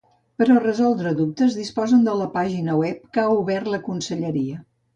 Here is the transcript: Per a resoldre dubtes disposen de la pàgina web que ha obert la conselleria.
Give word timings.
Per 0.41 0.45
a 0.53 0.61
resoldre 0.61 1.11
dubtes 1.19 1.57
disposen 1.59 2.07
de 2.09 2.17
la 2.23 2.29
pàgina 2.39 2.81
web 2.81 3.07
que 3.13 3.25
ha 3.27 3.39
obert 3.45 3.73
la 3.77 3.85
conselleria. 3.87 4.61